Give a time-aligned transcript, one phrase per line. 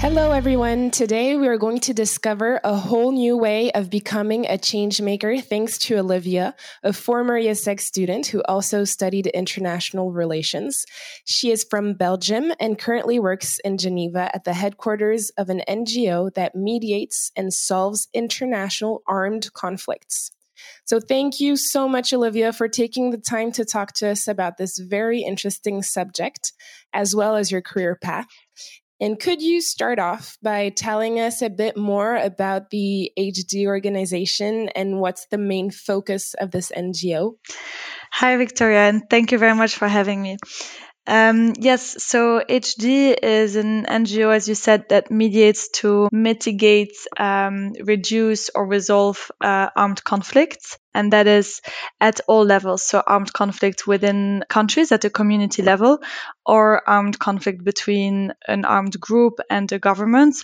[0.00, 0.90] Hello, everyone.
[0.90, 5.38] Today we are going to discover a whole new way of becoming a change maker
[5.42, 10.86] thanks to Olivia, a former IESEG student who also studied international relations.
[11.26, 16.32] She is from Belgium and currently works in Geneva at the headquarters of an NGO
[16.32, 20.30] that mediates and solves international armed conflicts.
[20.84, 24.56] So, thank you so much, Olivia, for taking the time to talk to us about
[24.56, 26.52] this very interesting subject,
[26.92, 28.26] as well as your career path.
[29.00, 34.68] And could you start off by telling us a bit more about the HD organization
[34.70, 37.36] and what's the main focus of this NGO?
[38.12, 40.36] Hi, Victoria, and thank you very much for having me.
[41.06, 47.72] Um, yes, so HD is an NGO, as you said, that mediates to mitigate, um,
[47.82, 50.78] reduce, or resolve uh, armed conflicts.
[50.94, 51.62] And that is
[52.00, 52.82] at all levels.
[52.82, 55.98] So, armed conflict within countries at the community level,
[56.44, 60.36] or armed conflict between an armed group and a government,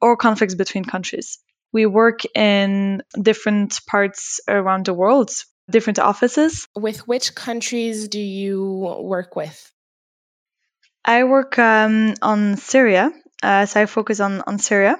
[0.00, 1.38] or conflicts between countries.
[1.72, 5.30] We work in different parts around the world,
[5.70, 6.66] different offices.
[6.76, 9.72] With which countries do you work with?
[11.04, 13.10] I work um, on Syria,
[13.42, 14.96] uh, so I focus on on Syria,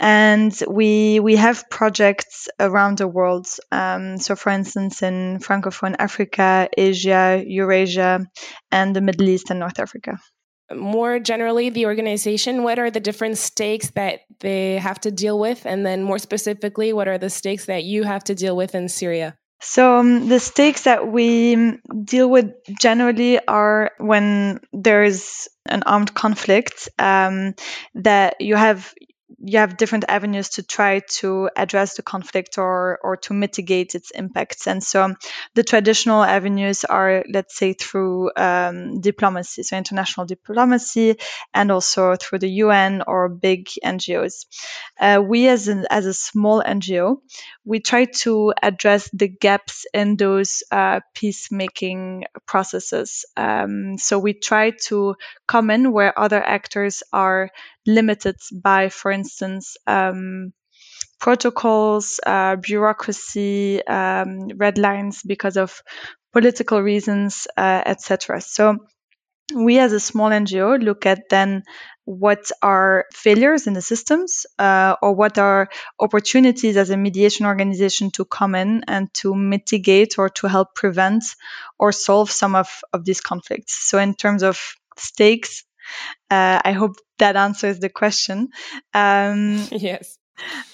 [0.00, 3.46] and we we have projects around the world.
[3.70, 8.26] Um, so, for instance, in Francophone Africa, Asia, Eurasia,
[8.72, 10.18] and the Middle East and North Africa.
[10.74, 15.64] More generally, the organization, what are the different stakes that they have to deal with?
[15.64, 18.88] And then, more specifically, what are the stakes that you have to deal with in
[18.88, 19.36] Syria?
[19.60, 26.88] So um, the stakes that we deal with generally are when there's an armed conflict
[26.98, 27.54] um,
[27.96, 28.94] that you have
[29.38, 34.10] you have different avenues to try to address the conflict or or to mitigate its
[34.10, 34.66] impacts.
[34.66, 35.14] And so
[35.54, 41.16] the traditional avenues are, let's say, through um, diplomacy, so international diplomacy,
[41.52, 44.46] and also through the UN or big NGOs.
[44.98, 47.18] Uh, we, as an as a small NGO,
[47.64, 53.26] we try to address the gaps in those uh, peacemaking processes.
[53.36, 55.16] Um, so we try to
[55.46, 57.50] come in where other actors are
[57.88, 60.52] limited by, for instance, um,
[61.20, 65.82] protocols, uh, bureaucracy, um, red lines because of
[66.32, 68.40] political reasons, uh, etc.
[68.40, 68.78] So
[69.54, 71.62] we as a small NGO look at then
[72.04, 75.68] what are failures in the systems uh, or what are
[76.00, 81.24] opportunities as a mediation organization to come in and to mitigate or to help prevent
[81.78, 83.74] or solve some of, of these conflicts.
[83.74, 84.58] So in terms of
[84.96, 85.64] stakes,
[86.30, 88.48] uh, I hope that answers the question.
[88.94, 90.18] Um, yes.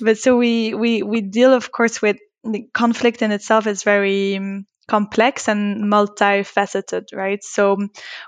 [0.00, 4.36] But so we, we, we deal, of course, with the conflict in itself is very
[4.36, 7.42] um, complex and multifaceted, right?
[7.42, 7.78] So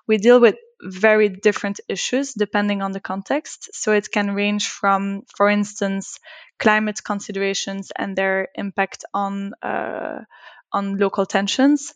[0.07, 3.71] we deal with very different issues depending on the context.
[3.73, 6.19] So it can range from, for instance,
[6.59, 10.21] climate considerations and their impact on uh,
[10.73, 11.95] on local tensions,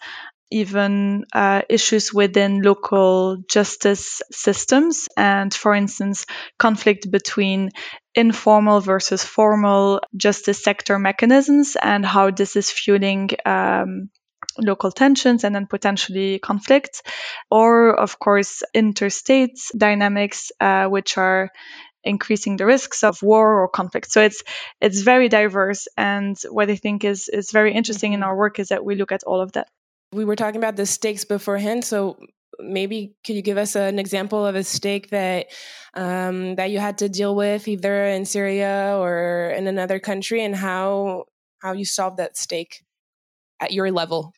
[0.50, 6.26] even uh, issues within local justice systems, and for instance,
[6.58, 7.70] conflict between
[8.14, 14.10] informal versus formal justice sector mechanisms and how this is fueling um,
[14.58, 17.02] local tensions and then potentially conflicts,
[17.50, 21.50] or of course, interstate dynamics, uh, which are
[22.02, 24.10] increasing the risks of war or conflict.
[24.10, 24.42] So it's
[24.80, 28.28] it's very diverse, and what I think is is very interesting in mm-hmm.
[28.28, 29.68] our work is that we look at all of that.
[30.12, 32.18] We were talking about the stakes beforehand, so
[32.58, 35.46] maybe could you give us an example of a stake that
[35.94, 40.54] um, that you had to deal with either in Syria or in another country, and
[40.54, 41.24] how
[41.60, 42.82] how you solved that stake
[43.60, 44.32] at your level?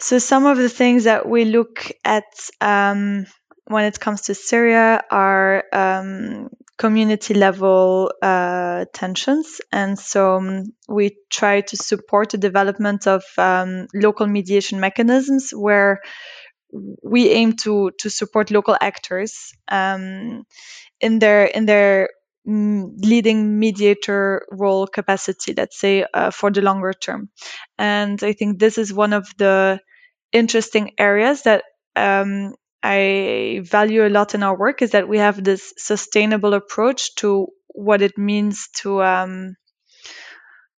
[0.00, 2.24] So some of the things that we look at
[2.60, 3.26] um,
[3.66, 9.60] when it comes to Syria are um, community level uh, tensions.
[9.70, 16.00] And so um, we try to support the development of um, local mediation mechanisms where
[17.02, 20.44] we aim to, to support local actors um,
[21.00, 22.08] in their in their
[22.48, 27.28] mm, leading mediator role capacity, let's say, uh, for the longer term.
[27.78, 29.80] And I think this is one of the
[30.32, 31.62] interesting areas that
[31.94, 32.54] um,
[32.84, 37.48] I value a lot in our work is that we have this sustainable approach to
[37.68, 39.56] what it means to um,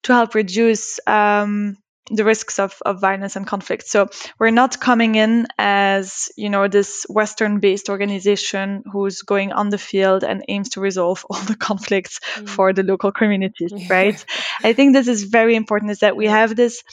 [0.03, 1.77] to help reduce um,
[2.11, 3.87] the risks of, of violence and conflict.
[3.87, 9.69] So we're not coming in as, you know, this Western based organization who's going on
[9.69, 12.47] the field and aims to resolve all the conflicts mm.
[12.47, 14.23] for the local communities, right?
[14.63, 16.83] I think this is very important is that we have this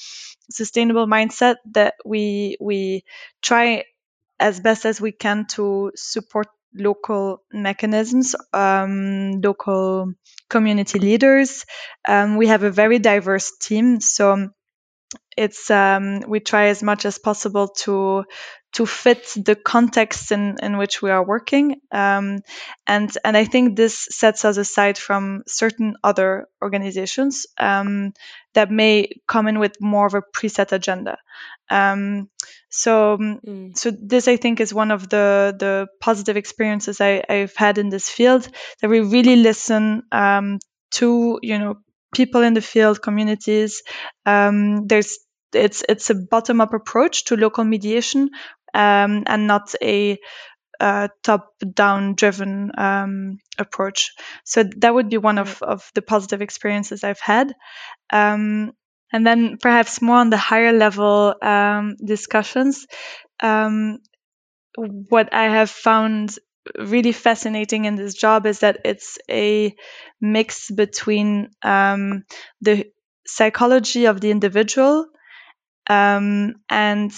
[0.51, 3.05] sustainable mindset that we we
[3.43, 3.85] try
[4.43, 10.13] as best as we can to support local mechanisms, um, local
[10.51, 11.65] community leaders.
[12.09, 14.49] Um, we have a very diverse team, so
[15.37, 18.25] it's um, we try as much as possible to
[18.73, 22.41] to fit the context in, in which we are working um,
[22.87, 28.13] and and I think this sets us aside from certain other organizations um,
[28.55, 31.19] that may come in with more of a preset agenda
[31.71, 32.29] um,
[32.69, 33.77] so mm.
[33.77, 37.91] so this I think is one of the the positive experiences I, I've had in
[37.91, 38.49] this field
[38.81, 40.59] that we really listen um,
[40.93, 41.77] to you know
[42.15, 43.83] people in the field, communities.
[44.27, 45.19] Um, there's
[45.53, 48.31] it's it's a bottom up approach to local mediation
[48.75, 50.19] um, and not a
[50.81, 54.13] uh, top down driven um, approach.
[54.45, 57.55] So that would be one of, of the positive experiences I've had.
[58.13, 58.73] Um,
[59.13, 62.87] and then perhaps more on the higher level um, discussions.
[63.41, 63.99] Um,
[64.77, 66.37] what I have found
[66.79, 69.75] really fascinating in this job is that it's a
[70.21, 72.25] mix between um,
[72.61, 72.91] the
[73.27, 75.07] psychology of the individual
[75.89, 77.13] um, and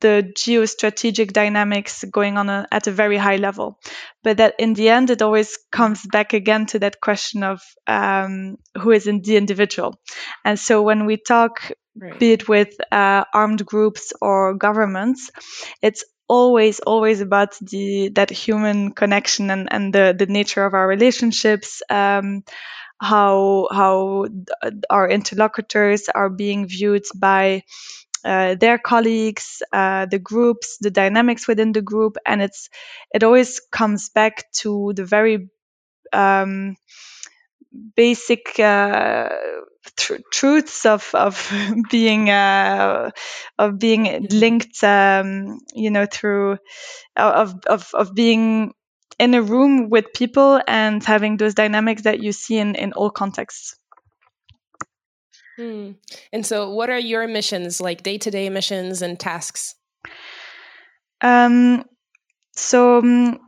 [0.00, 3.78] the geostrategic dynamics going on a, at a very high level.
[4.22, 8.58] But that in the end, it always comes back again to that question of um,
[8.76, 10.00] who is in the individual.
[10.44, 12.18] And so when we talk, right.
[12.18, 15.30] be it with uh, armed groups or governments,
[15.82, 20.86] it's always always about the that human connection and, and the, the nature of our
[20.86, 22.44] relationships um,
[23.00, 24.26] how how
[24.90, 27.62] our interlocutors are being viewed by
[28.24, 32.70] uh, their colleagues, uh, the groups, the dynamics within the group, and it's
[33.14, 35.48] it always comes back to the very
[36.12, 36.76] um,
[37.96, 39.30] basic uh,
[39.96, 41.52] tr- truths of of
[41.90, 43.10] being uh,
[43.58, 46.58] of being linked, um, you know, through
[47.16, 48.74] of of of being
[49.20, 53.10] in a room with people and having those dynamics that you see in in all
[53.10, 53.77] contexts.
[55.58, 55.92] Hmm.
[56.32, 59.74] And so, what are your missions, like day to day missions and tasks?
[61.20, 61.84] Um,
[62.54, 63.40] so, um,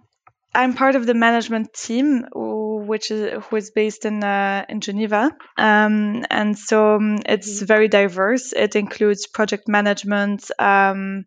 [0.53, 5.31] I'm part of the management team, which is who is based in uh, in Geneva,
[5.57, 7.67] um, and so um, it's mm-hmm.
[7.67, 8.53] very diverse.
[8.53, 11.27] It includes project management, um,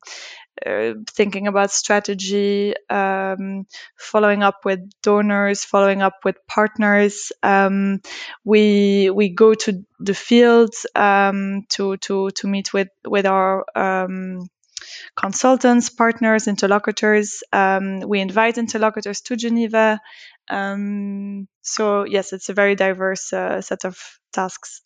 [0.66, 3.66] uh, thinking about strategy, um,
[3.98, 7.32] following up with donors, following up with partners.
[7.42, 8.02] Um,
[8.44, 14.48] we we go to the field um, to to to meet with with our um,
[15.16, 17.44] consultants, partners, interlocutors.
[17.52, 20.00] Um, we invite interlocutors to Geneva.
[20.50, 23.98] Um, so yes, it's a very diverse uh, set of
[24.34, 24.82] tasks.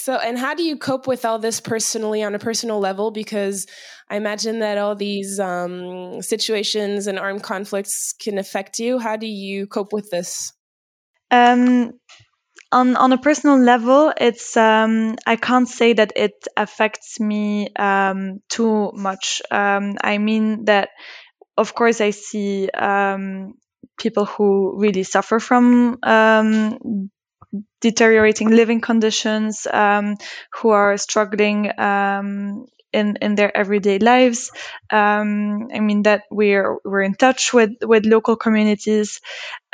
[0.00, 3.10] So, and how do you cope with all this personally on a personal level?
[3.10, 3.66] Because
[4.08, 8.98] I imagine that all these um, situations and armed conflicts can affect you.
[8.98, 10.54] How do you cope with this?
[11.30, 11.92] Um,
[12.72, 18.40] on on a personal level, it's um, I can't say that it affects me um,
[18.48, 19.42] too much.
[19.50, 20.88] Um, I mean that,
[21.58, 23.52] of course, I see um,
[23.98, 27.10] people who really suffer from um,
[27.80, 30.16] deteriorating living conditions, um,
[30.54, 34.50] who are struggling um, in in their everyday lives.
[34.90, 39.20] Um, I mean that we're we're in touch with with local communities,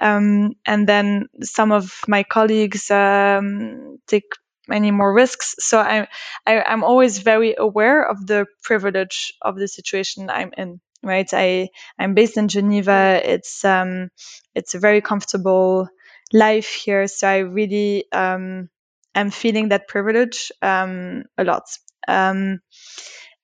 [0.01, 4.25] um, and then some of my colleagues um, take
[4.69, 5.55] many more risks.
[5.59, 6.07] So I'm
[6.47, 10.81] I, am i am always very aware of the privilege of the situation I'm in.
[11.03, 11.69] Right, I
[11.99, 13.21] I'm based in Geneva.
[13.23, 14.09] It's um
[14.55, 15.89] it's a very comfortable
[16.33, 17.07] life here.
[17.07, 18.69] So I really um,
[19.15, 21.65] am feeling that privilege um, a lot.
[22.09, 22.61] Um,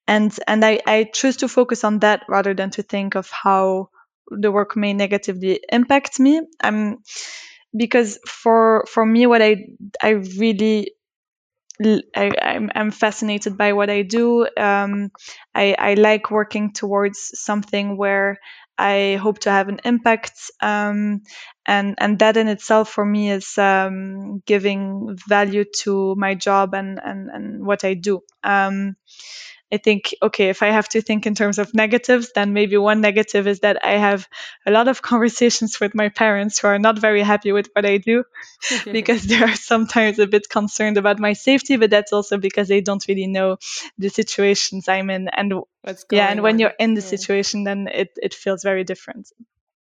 [0.06, 3.90] and and I, I choose to focus on that rather than to think of how
[4.30, 6.42] the work may negatively impact me.
[6.62, 6.98] I'm
[7.76, 9.66] because for for me, what I
[10.02, 10.92] I really
[12.14, 12.30] I,
[12.74, 14.46] I'm fascinated by what I do.
[14.56, 15.10] Um,
[15.54, 18.38] I, I like working towards something where
[18.82, 20.50] I hope to have an impact.
[20.60, 21.22] Um,
[21.66, 27.00] and, and that in itself for me is um, giving value to my job and,
[27.02, 28.22] and, and what I do.
[28.42, 28.96] Um,
[29.72, 33.00] I think, okay, if I have to think in terms of negatives, then maybe one
[33.00, 34.28] negative is that I have
[34.66, 37.96] a lot of conversations with my parents who are not very happy with what I
[37.96, 38.24] do
[38.84, 42.82] because they are sometimes a bit concerned about my safety, but that's also because they
[42.82, 43.56] don't really know
[43.96, 45.28] the situations I'm in.
[45.28, 45.54] And
[46.10, 47.08] yeah, and when you're in the yeah.
[47.08, 49.32] situation, then it, it feels very different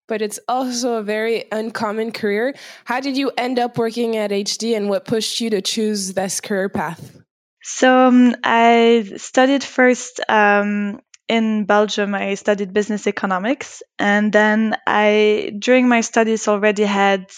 [0.06, 2.54] but it's also a very uncommon career.
[2.84, 6.42] How did you end up working at HD and what pushed you to choose this
[6.42, 7.23] career path?
[7.64, 12.14] So um, I studied first um, in Belgium.
[12.14, 17.30] I studied business economics, and then I, during my studies, already had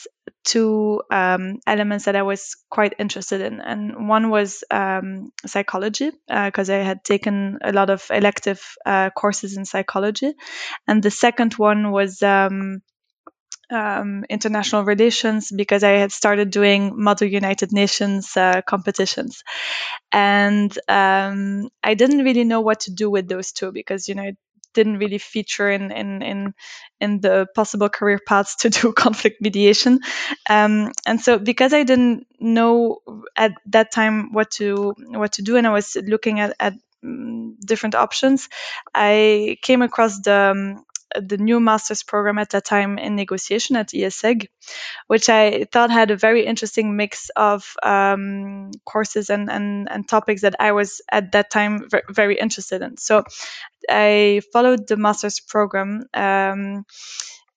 [0.45, 6.71] two um, elements that I was quite interested in, and one was um, psychology because
[6.71, 10.35] uh, I had taken a lot of elective uh, courses in psychology,
[10.89, 12.21] and the second one was
[13.71, 19.43] um, international relations because I had started doing Model United Nations uh, competitions,
[20.13, 24.25] and um, I didn't really know what to do with those two because you know
[24.25, 24.37] it
[24.75, 26.55] didn't really feature in in in,
[27.01, 30.01] in the possible career paths to do conflict mediation,
[30.49, 32.99] um, and so because I didn't know
[33.37, 37.55] at that time what to what to do, and I was looking at, at mm,
[37.61, 38.49] different options,
[38.95, 40.85] I came across the um,
[41.21, 44.49] the new master's program at that time in negotiation at IESEG,
[45.07, 50.43] which I thought had a very interesting mix of um, courses and, and, and topics
[50.43, 52.97] that I was at that time very interested in.
[52.97, 53.25] So
[53.89, 56.07] I followed the master's program.
[56.15, 56.85] Um,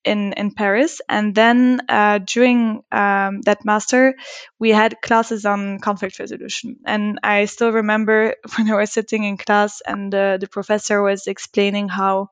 [0.05, 4.15] in in Paris, and then uh, during um, that master,
[4.59, 6.77] we had classes on conflict resolution.
[6.85, 11.27] And I still remember when I was sitting in class, and uh, the professor was
[11.27, 12.29] explaining how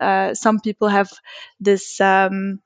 [0.00, 1.10] uh, some people have
[1.60, 2.00] this.
[2.00, 2.60] Um,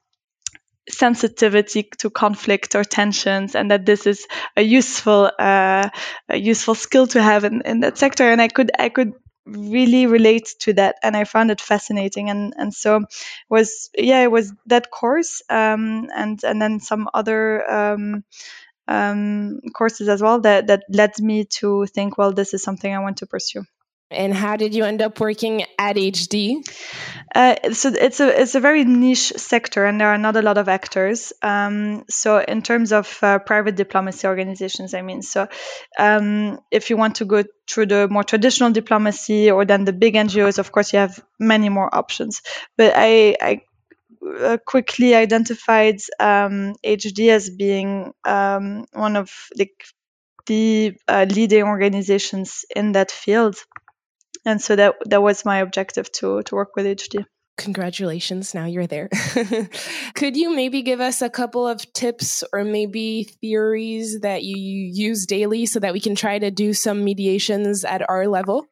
[0.89, 4.27] sensitivity to conflict or tensions and that this is
[4.57, 5.89] a useful uh,
[6.29, 9.13] a useful skill to have in, in that sector and i could i could
[9.47, 13.05] really relate to that and i found it fascinating and and so
[13.49, 18.25] was yeah it was that course um, and and then some other um,
[18.89, 23.01] um, courses as well that that led me to think well this is something i
[23.01, 23.65] want to pursue
[24.11, 26.65] and how did you end up working at HD?
[27.35, 30.59] Uh, so it's a it's a very niche sector, and there are not a lot
[30.59, 31.33] of actors.
[31.43, 35.49] Um, so in terms of uh, private diplomacy organizations, I mean, so
[35.99, 40.15] um, if you want to go through the more traditional diplomacy or then the big
[40.15, 42.43] NGOs, of course, you have many more options.
[42.77, 43.61] But I, I
[44.41, 49.69] uh, quickly identified um, HD as being um, one of the,
[50.47, 53.57] the uh, leading organizations in that field
[54.47, 57.25] and so that that was my objective to to work with HD.
[57.59, 59.09] Congratulations, now you're there.
[60.15, 65.25] Could you maybe give us a couple of tips or maybe theories that you use
[65.25, 68.67] daily so that we can try to do some mediations at our level?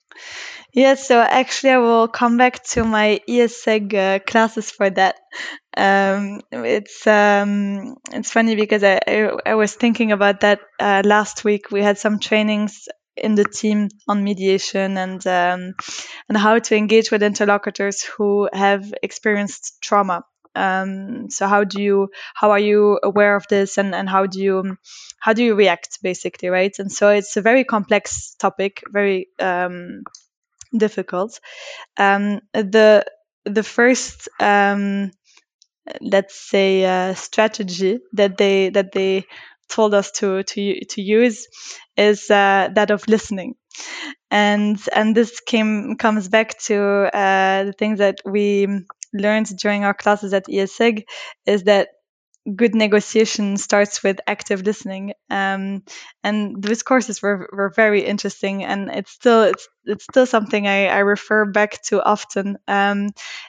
[0.74, 5.16] Yes, so actually, I will come back to my IESEG uh, classes for that.
[5.76, 11.42] Um, it's um, it's funny because I, I, I was thinking about that uh, last
[11.42, 11.70] week.
[11.70, 15.74] We had some trainings in the team on mediation and um,
[16.28, 20.24] and how to engage with interlocutors who have experienced trauma.
[20.56, 24.40] Um, so how do you how are you aware of this and, and how do
[24.40, 24.76] you
[25.18, 30.04] how do you react basically right and so it's a very complex topic very um,
[30.76, 31.40] difficult
[31.98, 33.04] um, the
[33.44, 35.10] the first um,
[36.00, 39.26] let's say uh, strategy that they that they
[39.68, 41.46] told us to to to use
[41.96, 43.54] is uh, that of listening,
[44.30, 46.76] and and this came comes back to
[47.14, 48.66] uh, the things that we
[49.12, 51.04] learned during our classes at IESEG
[51.46, 51.88] is that
[52.56, 55.14] good negotiation starts with active listening.
[55.30, 55.82] Um,
[56.22, 60.88] and those courses were, were very interesting and it's still it's, it's still something I,
[60.88, 63.08] I refer back to often um,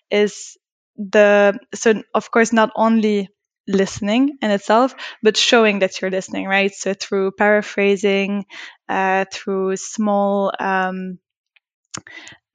[0.09, 0.57] is
[0.97, 3.29] the so of course not only
[3.67, 6.73] listening in itself, but showing that you're listening, right?
[6.73, 8.45] So through paraphrasing,
[8.89, 11.19] uh, through small um,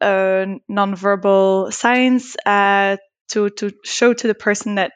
[0.00, 2.96] uh, nonverbal signs, uh,
[3.28, 4.92] to to show to the person that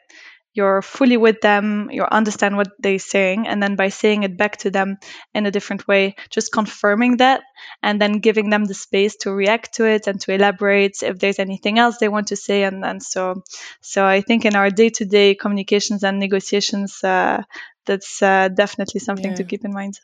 [0.55, 4.57] you're fully with them, you understand what they're saying, and then by saying it back
[4.57, 4.97] to them
[5.33, 7.41] in a different way, just confirming that,
[7.83, 11.39] and then giving them the space to react to it and to elaborate if there's
[11.39, 13.43] anything else they want to say, and then so,
[13.81, 17.43] so I think in our day-to-day communications and negotiations, uh,
[17.85, 19.37] that's uh, definitely something yeah.
[19.37, 19.99] to keep in mind.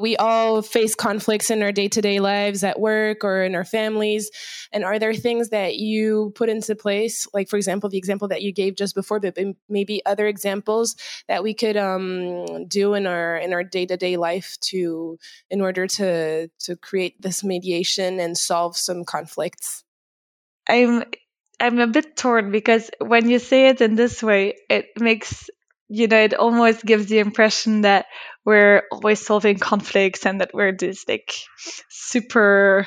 [0.00, 4.30] We all face conflicts in our day-to-day lives at work or in our families.
[4.72, 7.28] And are there things that you put into place?
[7.34, 9.36] Like for example the example that you gave just before but
[9.68, 10.96] maybe other examples
[11.28, 15.18] that we could um, do in our in our day-to-day life to
[15.50, 19.84] in order to to create this mediation and solve some conflicts?
[20.68, 21.04] I'm
[21.58, 25.50] i'm a bit torn because when you say it in this way it makes
[25.92, 28.06] you know, it almost gives the impression that
[28.44, 31.32] we're always solving conflicts and that we're this like
[31.88, 32.86] super,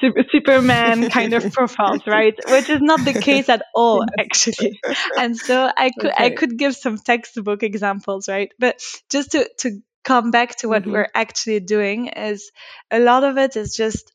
[0.00, 2.34] super Superman kind of profiles, right?
[2.48, 4.80] Which is not the case at all, actually.
[5.18, 6.24] And so I could okay.
[6.24, 8.52] I could give some textbook examples, right?
[8.58, 10.92] But just to to come back to what mm-hmm.
[10.92, 12.50] we're actually doing is
[12.90, 14.12] a lot of it is just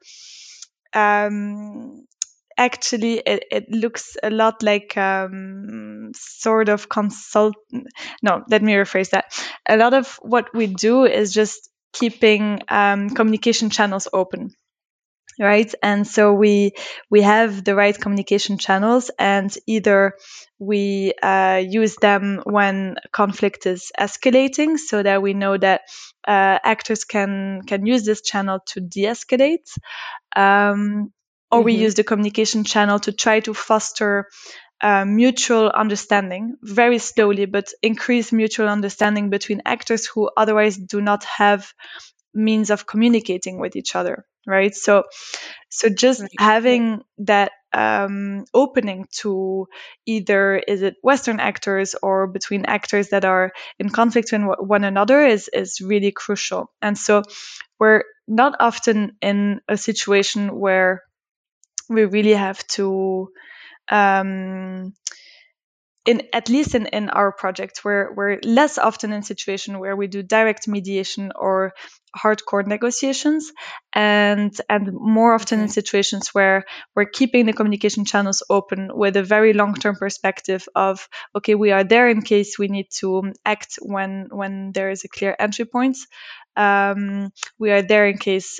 [0.94, 2.06] um
[2.60, 7.56] actually it, it looks a lot like um, sort of consult
[8.22, 9.26] no let me rephrase that.
[9.68, 14.52] A lot of what we do is just keeping um, communication channels open
[15.40, 15.74] right?
[15.82, 16.74] And so we
[17.10, 20.14] we have the right communication channels and either
[20.60, 25.82] we uh, use them when conflict is escalating so that we know that
[26.28, 29.70] uh, actors can can use this channel to de-escalate.
[30.36, 31.14] Um,
[31.52, 31.66] or mm-hmm.
[31.66, 34.28] we use the communication channel to try to foster
[34.82, 41.24] uh, mutual understanding very slowly, but increase mutual understanding between actors who otherwise do not
[41.26, 41.74] have
[42.34, 45.04] means of communicating with each other right so
[45.70, 46.32] so just right.
[46.40, 49.68] having that um, opening to
[50.06, 55.24] either is it western actors or between actors that are in conflict with one another
[55.26, 57.24] is is really crucial and so
[57.80, 61.04] we're not often in a situation where
[61.90, 63.30] we really have to
[63.92, 64.94] um,
[66.06, 70.08] in at least in, in our project we're, we're less often in situation where we
[70.08, 71.74] do direct mediation or
[72.18, 73.52] hardcore negotiations
[73.94, 76.64] and and more often in situations where
[76.96, 81.84] we're keeping the communication channels open with a very long-term perspective of okay we are
[81.84, 85.98] there in case we need to act when when there is a clear entry point.
[86.56, 88.60] Um, we are there in case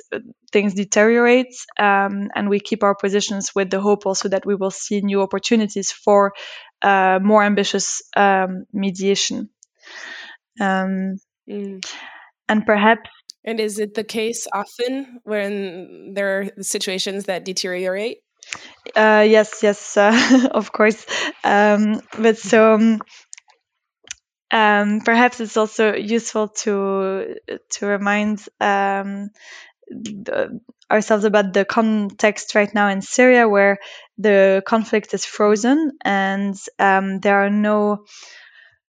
[0.52, 4.70] things deteriorate, um, and we keep our positions with the hope also that we will
[4.70, 6.32] see new opportunities for
[6.82, 9.50] uh, more ambitious um, mediation.
[10.60, 11.16] Um,
[11.48, 11.84] mm.
[12.48, 13.08] And perhaps.
[13.44, 18.18] And is it the case often when there are situations that deteriorate?
[18.94, 21.06] Uh, yes, yes, uh, of course.
[21.44, 23.00] Um, but so um,
[24.50, 27.36] um, perhaps it's also useful to
[27.70, 29.30] to remind um,
[29.90, 33.78] the, ourselves about the context right now in Syria, where
[34.18, 38.04] the conflict is frozen and um, there are no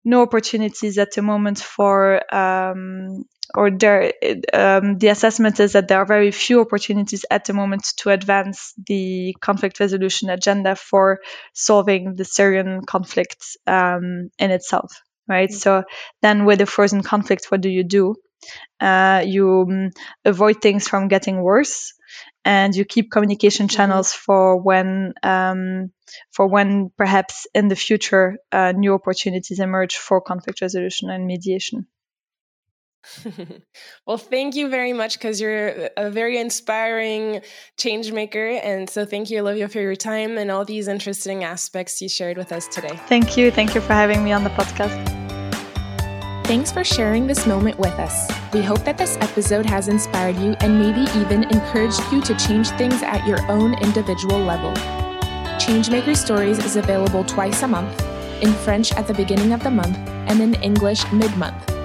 [0.05, 4.13] no opportunities at the moment for um, or there
[4.53, 8.73] um, the assessment is that there are very few opportunities at the moment to advance
[8.87, 11.19] the conflict resolution agenda for
[11.53, 15.49] solving the Syrian conflict um, in itself right?
[15.49, 15.57] Mm-hmm.
[15.57, 15.83] So
[16.21, 18.15] then with a frozen conflict, what do you do?
[18.79, 19.91] Uh, you um,
[20.25, 21.93] avoid things from getting worse,
[22.45, 23.75] and you keep communication mm-hmm.
[23.75, 24.23] channels mm-hmm.
[24.25, 25.91] for when um,
[26.31, 31.87] for when perhaps in the future uh, new opportunities emerge for conflict resolution and mediation.
[34.07, 37.41] well, thank you very much because you're a very inspiring
[37.77, 38.47] change maker.
[38.63, 42.37] And so, thank you, Olivia, for your time and all these interesting aspects you shared
[42.37, 42.99] with us today.
[43.07, 43.51] Thank you.
[43.51, 45.26] Thank you for having me on the podcast.
[46.47, 48.31] Thanks for sharing this moment with us.
[48.53, 52.69] We hope that this episode has inspired you and maybe even encouraged you to change
[52.69, 54.71] things at your own individual level.
[55.59, 58.01] Changemaker Stories is available twice a month,
[58.41, 61.77] in French at the beginning of the month, and in English mid month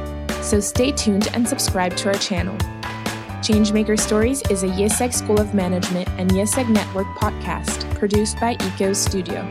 [0.42, 2.56] so stay tuned and subscribe to our channel.
[3.42, 8.92] Changemaker Stories is a IÉSEG School of Management and IÉSEG Network podcast produced by ECO
[8.92, 9.48] Studio.